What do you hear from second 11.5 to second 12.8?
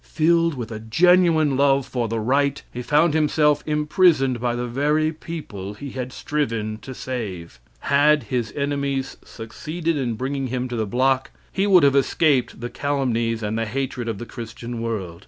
he would have escaped the